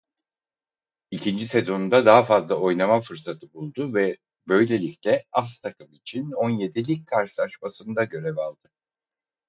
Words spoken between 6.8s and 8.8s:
lig karşılaşmasında görev aldı.